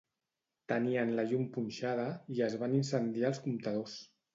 [0.73, 2.09] tenien la llum punxada
[2.39, 4.01] i es van incendiar els comptadors